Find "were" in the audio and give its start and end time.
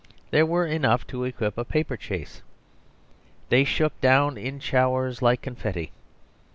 0.47-0.65